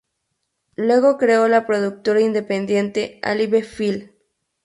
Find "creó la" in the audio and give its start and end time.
1.19-1.67